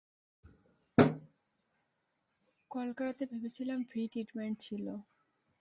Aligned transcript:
Call 2.71 2.89
করাতে 2.97 3.23
ভেবেছিলাম 3.31 3.79
free 3.89 4.01
treatment 4.07 4.55
ছিল। 4.59 4.85